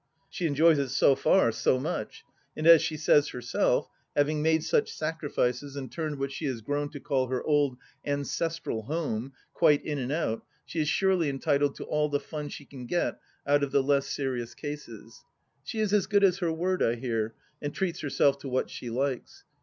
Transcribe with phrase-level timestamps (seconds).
[0.31, 2.23] She enjoys it so far, so much;
[2.57, 6.89] and as she says herself, having made such sacrifices and turned what she has grown
[6.89, 11.83] to call her" old ancestral home "(?)quite in and out, she is surely entitled to
[11.83, 15.23] all the fun she can get out of the less serious cases.
[15.63, 18.89] She is as good as her word, I hear, and treats herself to what she
[18.89, 19.43] likes.